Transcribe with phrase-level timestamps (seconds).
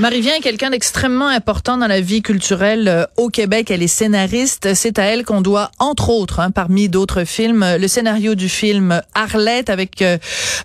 [0.00, 3.72] Marie-Vient est quelqu'un d'extrêmement important dans la vie culturelle euh, au Québec.
[3.72, 4.72] Elle est scénariste.
[4.74, 9.02] C'est à elle qu'on doit, entre autres, hein, parmi d'autres films, le scénario du film
[9.16, 10.16] Arlette avec euh,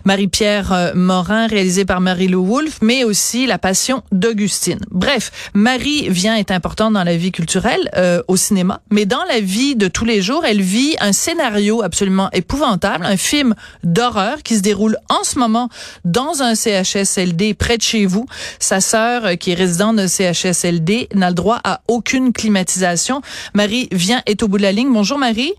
[0.04, 4.78] Marie-Pierre euh, Morin, réalisé par Marie-Lou Wolfe, mais aussi La Passion d'Augustine.
[4.92, 7.90] Bref, Marie vient est importante dans la vie culturelle
[8.28, 12.30] au cinéma, mais dans la vie de tous les jours, elle vit un scénario absolument
[12.32, 15.68] épouvantable, un film d'horreur qui se déroule en ce moment
[16.04, 18.26] dans un CHSLD près de chez vous.
[18.58, 23.20] Sa sœur euh, qui est résident de CHSLD, n'a le droit à aucune climatisation.
[23.54, 24.92] Marie vient, est au bout de la ligne.
[24.92, 25.52] Bonjour Marie.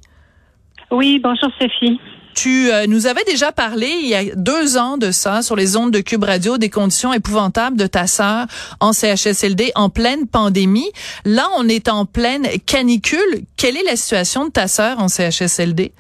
[0.92, 2.00] Oui, bonjour Sophie.
[2.36, 5.78] Tu euh, nous avais déjà parlé il y a deux ans de ça sur les
[5.78, 8.48] ondes de Cube Radio des conditions épouvantables de ta sœur
[8.82, 10.92] en CHSLD en pleine pandémie.
[11.24, 13.46] Là, on est en pleine canicule.
[13.58, 15.94] Quelle est la situation de ta sœur en CHSLD?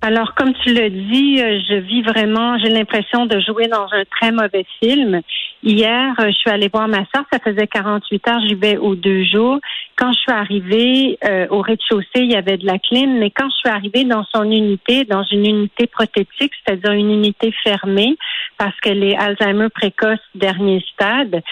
[0.00, 4.04] Alors, comme tu l'as dit, euh, je vis vraiment, j'ai l'impression de jouer dans un
[4.18, 5.20] très mauvais film.
[5.66, 8.94] Hier, euh, je suis allée voir ma soeur, ça faisait 48 heures, j'y vais aux
[8.94, 9.60] deux jours.
[9.96, 13.48] Quand je suis arrivée euh, au rez-de-chaussée, il y avait de la clim, mais quand
[13.48, 18.18] je suis arrivée dans son unité, dans une unité prothétique, c'est-à-dire une unité fermée,
[18.58, 21.42] parce qu'elle est Alzheimer précoce dernier stade,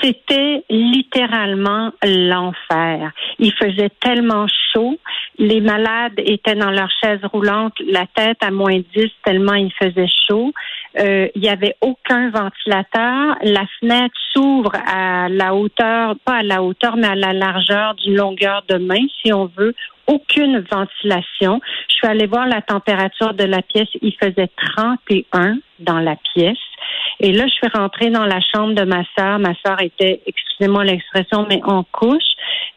[0.00, 3.12] c'était littéralement l'enfer.
[3.38, 4.98] Il faisait tellement chaud.
[5.38, 10.08] Les malades étaient dans leur chaise roulante, la tête à moins 10 tellement il faisait
[10.28, 10.52] chaud.
[10.98, 13.36] Euh, il n'y avait aucun ventilateur.
[13.42, 18.16] La fenêtre s'ouvre à la hauteur, pas à la hauteur, mais à la largeur d'une
[18.16, 19.74] longueur de main, si on veut.
[20.06, 21.60] Aucune ventilation.
[21.88, 23.88] Je suis allée voir la température de la pièce.
[24.02, 26.58] Il faisait 31 dans la pièce.
[27.20, 29.38] Et là, je suis rentrée dans la chambre de ma sœur.
[29.38, 32.22] Ma sœur était, excusez-moi l'expression, mais en couche,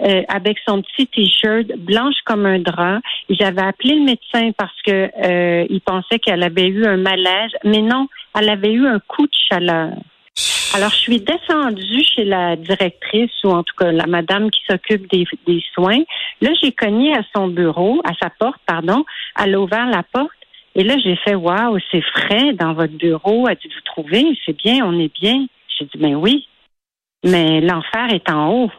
[0.01, 2.99] euh, avec son petit t-shirt blanche comme un drap.
[3.29, 7.81] J'avais appelé le médecin parce que euh, il pensait qu'elle avait eu un malaise, mais
[7.81, 8.07] non,
[8.37, 9.91] elle avait eu un coup de chaleur.
[10.73, 15.09] Alors, je suis descendue chez la directrice, ou en tout cas la madame qui s'occupe
[15.09, 16.03] des, des soins.
[16.41, 19.05] Là, j'ai cogné à son bureau, à sa porte, pardon.
[19.41, 20.31] Elle a ouvert la porte.
[20.75, 23.47] Et là, j'ai fait Waouh, c'est frais dans votre bureau.
[23.47, 25.45] Elle dit Vous trouvez, c'est bien, on est bien.
[25.79, 26.45] J'ai dit Ben oui.
[27.23, 28.71] Mais l'enfer est en haut.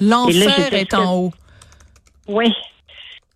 [0.00, 1.32] L'enfer est en haut.
[2.28, 2.52] Oui.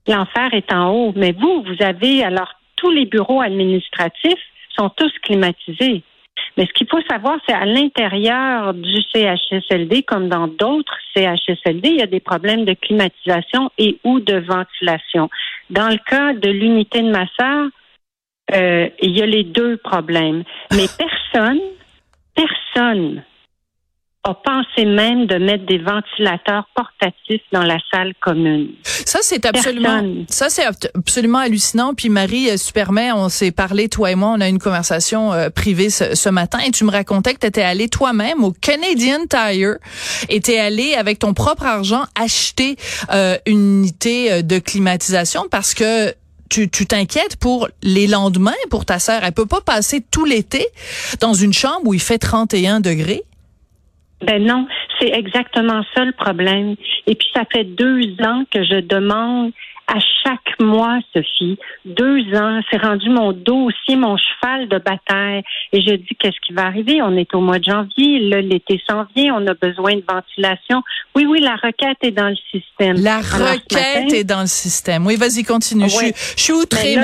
[0.07, 1.13] L'enfer est en haut.
[1.17, 4.43] Mais vous, vous avez alors tous les bureaux administratifs
[4.77, 6.03] sont tous climatisés.
[6.57, 11.97] Mais ce qu'il faut savoir, c'est à l'intérieur du CHSLD, comme dans d'autres CHSLD, il
[11.99, 15.31] y a des problèmes de climatisation et ou de ventilation.
[15.71, 17.69] Dans le cas de l'unité de ma sœur,
[18.55, 20.45] euh, il y a les deux problèmes.
[20.73, 21.61] Mais personne,
[22.35, 23.23] personne
[24.25, 28.71] a pensé même de mettre des ventilateurs portatifs dans la salle commune.
[28.83, 30.65] Ça c'est absolument ça c'est
[30.95, 34.51] absolument hallucinant puis Marie euh, Superman, on s'est parlé toi et moi, on a eu
[34.51, 38.45] une conversation euh, privée ce, matin et tu me racontais que tu étais allé toi-même
[38.45, 39.77] au Canadian Tire
[40.29, 42.77] et tu allé avec ton propre argent acheter
[43.47, 46.13] une unité de climatisation parce que
[46.49, 49.23] tu t'inquiètes pour les lendemains pour ta sœur.
[49.23, 50.67] Elle peut pas passer tout l'été
[51.21, 53.25] dans une chambre où il fait 31 degrés.
[54.21, 54.67] Ben non,
[54.99, 56.75] c'est exactement ça le problème.
[57.07, 59.53] Et puis ça fait deux ans que je demande
[59.89, 65.43] à chaque mois, Sophie, deux ans, c'est rendu mon dossier, mon cheval de bataille.
[65.73, 67.01] Et je dis, qu'est-ce qui va arriver?
[67.01, 70.83] On est au mois de janvier, là, l'été s'en vient, on a besoin de ventilation.
[71.17, 73.03] Oui, oui, la requête est dans le système.
[73.03, 75.07] La requête est dans le système.
[75.07, 75.89] Oui, vas-y, continue.
[75.89, 76.97] Je, suis outrée,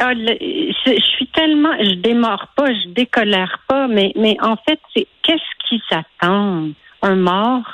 [0.00, 5.06] ah, je, suis tellement, je démords pas, je décolère pas, mais, mais en fait, c'est
[5.22, 6.68] qu'est-ce qui s'attend?
[7.02, 7.64] Un mort?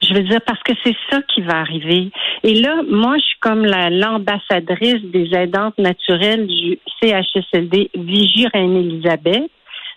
[0.00, 2.10] Je veux dire, parce que c'est ça qui va arriver.
[2.44, 9.50] Et là, moi, je suis comme l'ambassadrice des aidantes naturelles du CHSLD Vigie Reine-Élisabeth,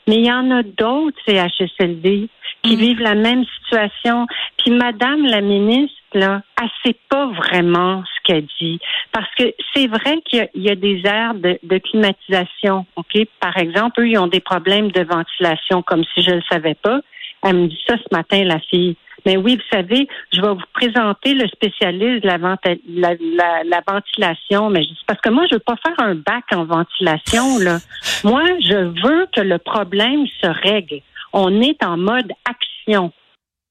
[0.07, 2.29] mais il y en a d'autres CHSLD
[2.63, 2.79] qui mm.
[2.79, 4.27] vivent la même situation.
[4.57, 8.79] Puis Madame la ministre, là, elle sait pas vraiment ce qu'elle dit.
[9.11, 12.85] Parce que c'est vrai qu'il y, a des aires de, de, climatisation.
[12.95, 13.17] OK?
[13.39, 16.75] Par exemple, eux, ils ont des problèmes de ventilation, comme si je ne le savais
[16.75, 17.01] pas.
[17.43, 18.95] Elle me dit ça ce matin, la fille.
[19.25, 23.15] Mais oui, vous savez, je vais vous présenter le spécialiste de la,
[23.63, 24.69] la, ventilation.
[24.69, 27.59] Mais parce que moi, je veux pas faire un bac en ventilation.
[27.59, 27.77] Là.
[28.23, 31.01] Moi, je veux que le problème se règle.
[31.33, 33.11] On est en mode action.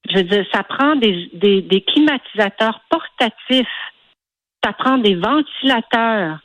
[0.08, 3.66] Je veux dire, ça prend des, des, climatisateurs portatifs.
[4.64, 6.40] Ça prend des ventilateurs.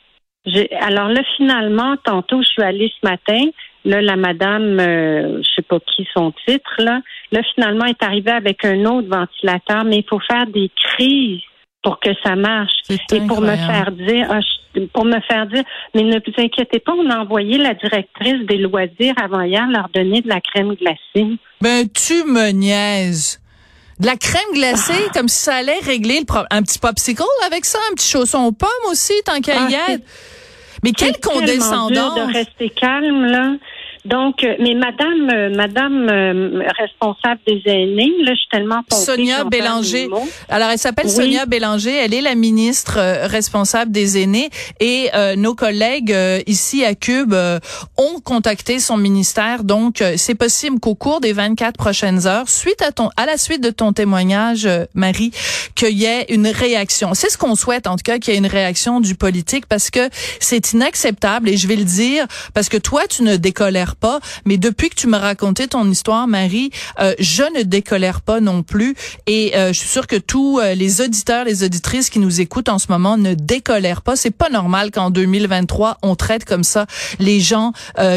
[0.80, 3.50] alors là, finalement, tantôt, je suis allée ce matin,
[3.86, 8.32] Là, la madame, euh, je sais pas qui son titre, là, là, finalement, est arrivée
[8.32, 11.42] avec un autre ventilateur, mais il faut faire des crises
[11.86, 12.72] pour que ça marche.
[12.90, 14.28] Et pour me faire dire,
[14.92, 15.62] pour me faire dire,
[15.94, 19.88] mais ne vous inquiétez pas, on a envoyé la directrice des loisirs avant hier leur
[19.94, 21.38] donner de la crème glacée.
[21.60, 23.40] Ben, tu me niaises.
[24.00, 25.12] De la crème glacée, ah.
[25.14, 26.48] comme si ça allait régler le problème.
[26.50, 29.92] Un petit popsicle avec ça, un petit chausson aux pommes aussi, tant qu'à y ah,
[29.92, 30.04] être.
[30.82, 32.16] Mais quelle condescendance.
[32.16, 33.52] de rester calme, là.
[34.06, 39.02] Donc, euh, mais Madame, euh, Madame euh, responsable des aînés, là, je suis tellement pompée,
[39.02, 40.08] Sonia Bélanger.
[40.48, 41.94] Alors, elle s'appelle Sonia Bélanger.
[41.96, 44.50] Elle est la ministre responsable des aînés
[44.80, 46.14] et nos collègues
[46.46, 49.64] ici à Cube ont contacté son ministère.
[49.64, 53.62] Donc, c'est possible qu'au cours des 24 prochaines heures, suite à ton, à la suite
[53.62, 55.32] de ton témoignage, Marie,
[55.74, 57.14] qu'il y ait une réaction.
[57.14, 59.90] C'est ce qu'on souhaite, en tout cas, qu'il y ait une réaction du politique parce
[59.90, 60.08] que
[60.40, 64.20] c'est inacceptable et je vais le dire parce que toi, tu ne décolères pas.
[64.44, 66.70] Mais depuis que tu m'as raconté ton histoire, Marie,
[67.00, 68.94] euh, je ne décolère pas non plus.
[69.26, 72.68] Et euh, je suis sûre que tous euh, les auditeurs, les auditrices qui nous écoutent
[72.68, 74.16] en ce moment ne décolèrent pas.
[74.16, 76.86] C'est pas normal qu'en 2023 on traite comme ça
[77.18, 77.72] les gens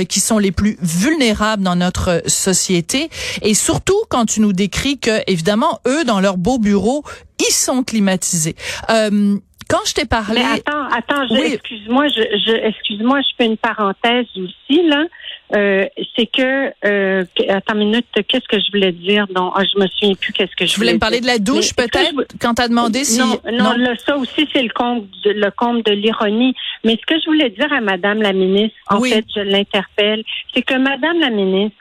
[0.08, 3.10] qui sont les plus vulnérables dans notre société.
[3.42, 7.04] Et surtout quand tu nous décris que évidemment eux dans leur beau bureau
[7.40, 8.56] ils sont climatisés.
[9.70, 10.42] Quand je t'ai parlé.
[10.42, 15.06] Mais attends, attends, excuse-moi, je, je excuse-moi, je fais une parenthèse aussi là.
[15.56, 15.86] Euh,
[16.16, 19.28] c'est que euh, attends une minute, qu'est-ce que je voulais dire?
[19.36, 21.38] Non, ah, je me souviens plus qu'est-ce que je, je voulais, me parler de la
[21.38, 25.32] douche peut-être quand t'as demandé si non, non, Là, ça aussi c'est le compte de,
[25.32, 26.56] le compte de l'ironie.
[26.84, 30.24] Mais ce que je voulais dire à Madame la ministre, en fait, je l'interpelle,
[30.54, 31.78] c'est que Madame la ministre,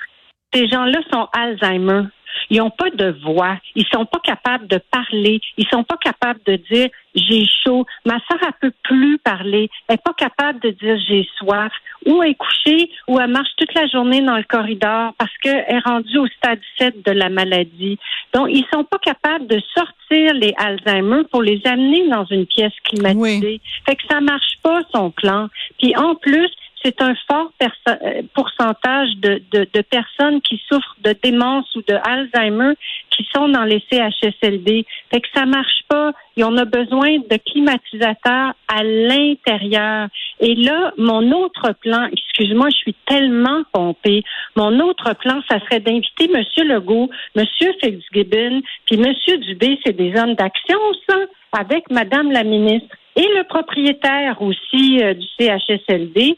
[0.53, 2.03] ces gens-là sont Alzheimer.
[2.51, 3.57] Ils n'ont pas de voix.
[3.75, 5.41] Ils sont pas capables de parler.
[5.57, 7.87] Ils sont pas capables de dire j'ai chaud.
[8.05, 9.71] Ma soeur, elle peut plus parler.
[9.89, 11.73] Elle n'est pas capable de dire j'ai soif.
[12.07, 15.65] Ou elle est couchée, ou elle marche toute la journée dans le corridor parce qu'elle
[15.69, 17.99] est rendue au stade 7 de la maladie.
[18.33, 22.73] Donc, ils sont pas capables de sortir les Alzheimer pour les amener dans une pièce
[22.85, 23.61] climatisée.
[23.87, 25.49] Fait que ça marche pas, son plan.
[25.79, 26.51] Puis en plus,
[26.83, 32.75] c'est un fort euh, pourcentage de, de, personnes qui souffrent de démence ou de Alzheimer
[33.11, 34.87] qui sont dans les CHSLD.
[35.11, 36.13] Fait que ça marche pas.
[36.37, 40.09] Et on a besoin de climatisateurs à l'intérieur.
[40.41, 44.23] Et là, mon autre plan, excuse-moi, je suis tellement pompée.
[44.55, 46.45] Mon autre plan, ça serait d'inviter M.
[46.69, 47.45] Legault, M.
[47.81, 49.41] Fitzgibbon, puis M.
[49.41, 50.79] Dubé, c'est des hommes d'action,
[51.09, 51.17] ça,
[51.53, 56.37] avec Mme la ministre et le propriétaire aussi euh, du CHSLD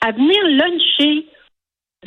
[0.00, 1.26] à venir luncher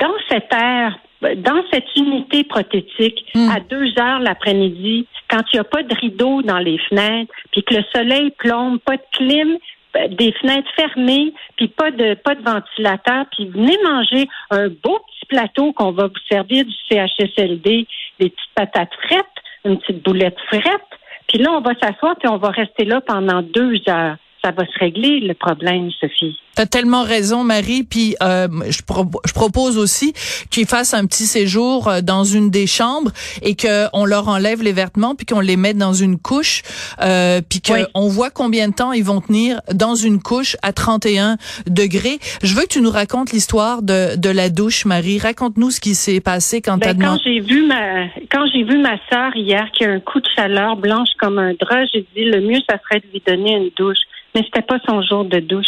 [0.00, 0.98] dans cette aire,
[1.36, 3.50] dans cette unité prothétique, hmm.
[3.50, 7.62] à deux heures l'après-midi, quand il n'y a pas de rideau dans les fenêtres, puis
[7.62, 9.58] que le soleil plombe, pas de clim,
[9.96, 14.98] euh, des fenêtres fermées, puis pas de pas de ventilateur, puis venez manger un beau
[14.98, 17.86] petit plateau qu'on va vous servir du CHSLD,
[18.18, 19.26] des petites patates frettes,
[19.64, 20.82] une petite boulette frette,
[21.28, 24.16] puis là on va s'asseoir puis on va rester là pendant deux heures.
[24.44, 26.38] Ça va se régler le problème, Sophie.
[26.54, 27.82] T'as tellement raison, Marie.
[27.82, 30.12] Puis euh, je, je, propose aussi
[30.50, 33.10] qu'ils fassent un petit séjour euh, dans une des chambres
[33.42, 36.62] et qu'on leur enlève les vêtements puis qu'on les mette dans une couche,
[37.00, 41.38] euh, puis qu'on voit combien de temps ils vont tenir dans une couche à 31
[41.66, 42.18] degrés.
[42.42, 45.18] Je veux que tu nous racontes l'histoire de, de la douche, Marie.
[45.18, 48.78] Raconte-nous ce qui s'est passé quand ben, t'as Quand j'ai vu ma quand j'ai vu
[48.78, 52.24] ma sœur hier qui a un coup de chaleur blanche comme un drap, j'ai dit
[52.24, 53.98] le mieux ça serait de lui donner une douche.
[54.34, 55.66] Mais c'était pas son jour de douche.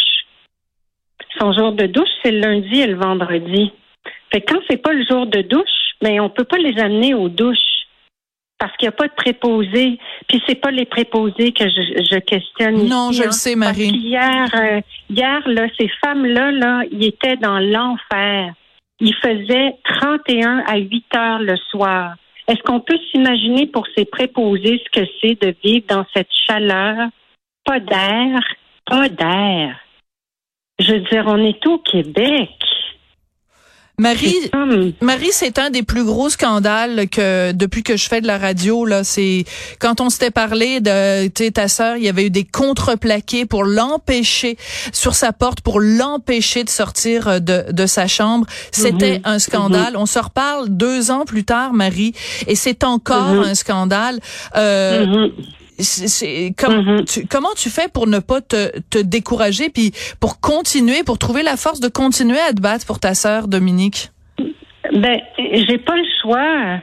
[1.39, 3.71] Son jour de douche, c'est le lundi et le vendredi.
[4.31, 7.13] Fait que quand c'est pas le jour de douche, mais on peut pas les amener
[7.13, 7.57] aux douches
[8.59, 9.99] parce qu'il n'y a pas de préposés.
[10.27, 12.87] Puis c'est pas les préposés que je, questionne.
[12.87, 13.31] Non, je le hein.
[13.31, 13.89] sais, Marie.
[13.89, 18.53] hier, euh, hier là, ces femmes-là, là, ils étaient dans l'enfer.
[18.99, 22.15] Ils faisaient 31 à 8 heures le soir.
[22.47, 27.09] Est-ce qu'on peut s'imaginer pour ces préposés ce que c'est de vivre dans cette chaleur?
[27.67, 28.39] Pas d'air,
[28.85, 29.75] pas d'air.
[30.79, 32.49] Je veux dire, on est au Québec.
[33.99, 34.51] Marie,
[35.01, 38.85] Marie, c'est un des plus gros scandales que depuis que je fais de la radio
[38.85, 39.43] là, c'est
[39.79, 44.55] quand on s'était parlé de ta sœur, il y avait eu des contreplaqués pour l'empêcher
[44.93, 48.45] sur sa porte pour l'empêcher de sortir de, de sa chambre.
[48.71, 49.21] C'était mhm.
[49.25, 49.93] un scandale.
[49.93, 49.99] Mhm.
[49.99, 52.13] On se reparle deux ans plus tard, Marie,
[52.45, 53.43] et c'est encore mhm.
[53.45, 54.19] un scandale.
[54.55, 55.29] Euh,
[55.79, 56.53] c'est
[57.07, 61.43] tu, comment tu fais pour ne pas te, te décourager puis pour continuer pour trouver
[61.43, 64.09] la force de continuer à te battre pour ta sœur Dominique?
[64.93, 66.81] Ben j'ai pas le choix.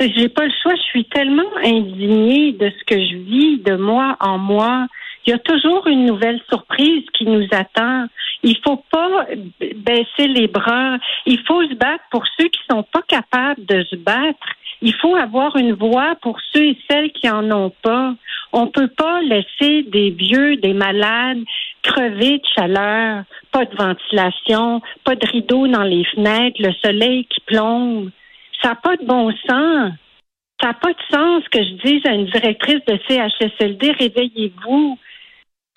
[0.00, 4.16] J'ai pas le choix, je suis tellement indignée de ce que je vis de moi
[4.20, 4.86] en moi.
[5.26, 8.06] Il y a toujours une nouvelle surprise qui nous attend.
[8.42, 9.26] Il faut pas
[9.60, 10.98] baisser les bras.
[11.24, 14.46] Il faut se battre pour ceux qui sont pas capables de se battre
[14.82, 18.14] Il faut avoir une voix pour ceux et celles qui en ont pas.
[18.52, 21.42] On peut pas laisser des vieux, des malades
[21.86, 27.40] crever de chaleur, pas de ventilation, pas de rideaux dans les fenêtres, le soleil qui
[27.46, 28.10] plombe.
[28.62, 29.92] Ça n'a pas de bon sens.
[30.60, 34.98] Ça n'a pas de sens que je dise à une directrice de CHSLD, réveillez-vous.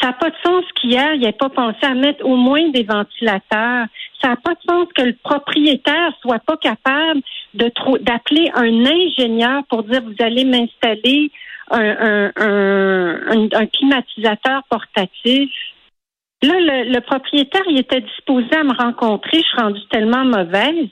[0.01, 2.83] Ça n'a pas de sens qu'hier, il ait pas pensé à mettre au moins des
[2.83, 3.87] ventilateurs.
[4.21, 7.21] Ça n'a pas de sens que le propriétaire soit pas capable
[7.53, 11.31] de d'appeler un ingénieur pour dire vous allez m'installer
[11.71, 15.49] un, un, climatisateur portatif.
[16.41, 19.37] Là, le, le, propriétaire, il était disposé à me rencontrer.
[19.37, 20.87] Je suis rendue tellement mauvaise.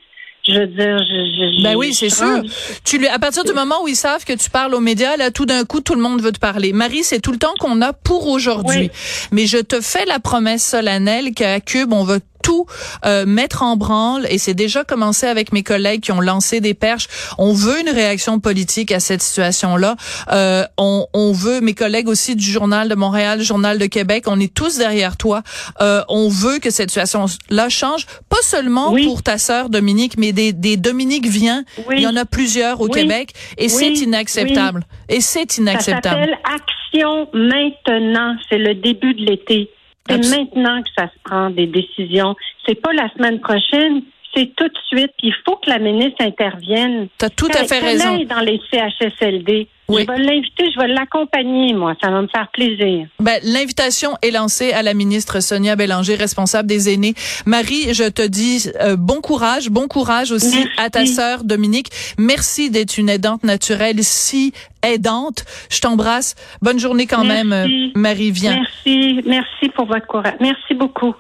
[0.47, 2.41] Je veux dire, je, ben oui, c'est sûr.
[2.85, 5.29] Tu lui, à partir du moment où ils savent que tu parles aux médias, là,
[5.29, 6.71] tout d'un coup, tout le monde veut te parler.
[6.71, 8.89] Marie, c'est tout le temps qu'on a pour aujourd'hui.
[9.31, 12.65] Mais je te fais la promesse solennelle qu'à Cube, on va tout
[13.05, 16.73] euh, mettre en branle et c'est déjà commencé avec mes collègues qui ont lancé des
[16.73, 17.07] perches.
[17.37, 19.95] On veut une réaction politique à cette situation-là.
[20.31, 24.25] Euh, on, on, veut mes collègues aussi du journal de Montréal, du journal de Québec.
[24.27, 25.43] On est tous derrière toi.
[25.81, 30.53] Euh, on veut que cette situation-là change, pas seulement pour ta sœur Dominique, mais des,
[30.53, 31.63] des Dominique vient.
[31.91, 34.85] Il y en a plusieurs au Québec et c'est inacceptable.
[35.09, 36.03] Et c'est inacceptable.
[36.03, 38.35] Ça s'appelle Action maintenant.
[38.49, 39.69] C'est le début de l'été.
[40.09, 42.35] C'est maintenant que ça se prend des décisions.
[42.65, 44.03] C'est pas la semaine prochaine,
[44.37, 45.11] c'est tout de suite.
[45.23, 47.07] Il faut que la ministre intervienne.
[47.17, 48.23] Tu as tout à fait raison.
[48.25, 49.67] dans les CHSLD.
[49.89, 50.01] Oui.
[50.01, 51.95] Je vais l'inviter, je vais l'accompagner, moi.
[52.03, 53.07] Ça va me faire plaisir.
[53.19, 57.13] Ben, l'invitation est lancée à la ministre Sonia Bélanger, responsable des aînés.
[57.45, 61.87] Marie, je te dis euh, bon courage, bon courage aussi à ta sœur Dominique.
[62.17, 64.51] Merci d'être une aidante naturelle si
[64.83, 65.45] aidante.
[65.71, 66.35] Je t'embrasse.
[66.61, 68.31] Bonne journée quand même, euh, Marie.
[68.31, 68.59] Viens.
[68.59, 70.35] Merci, merci pour votre courage.
[70.41, 71.15] Merci beaucoup.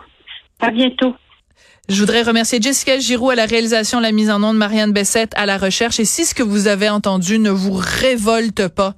[0.59, 1.15] À bientôt.
[1.89, 5.45] Je voudrais remercier Jessica Giroux à la réalisation, la mise en onde, Marianne Bessette à
[5.45, 6.01] la recherche.
[6.01, 8.95] Et si ce que vous avez entendu ne vous révolte pas,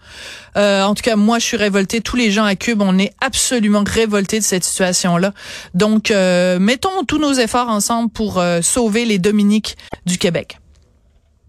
[0.57, 3.13] euh, en tout cas moi je suis révoltée, tous les gens à Cube, on est
[3.21, 5.33] absolument révoltés de cette situation-là.
[5.75, 10.58] Donc euh, mettons tous nos efforts ensemble pour euh, sauver les Dominiques du Québec.